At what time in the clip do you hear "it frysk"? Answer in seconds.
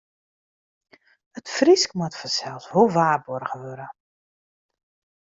1.37-1.89